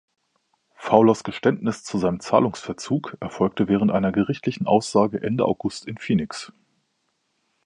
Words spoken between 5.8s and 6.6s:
in Phoenix.